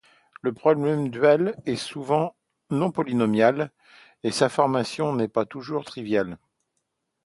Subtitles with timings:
[0.41, 2.33] Le problème dual est souvent
[2.71, 3.69] non polynomial
[4.23, 6.39] et sa formulation n'est pas toujours triviale.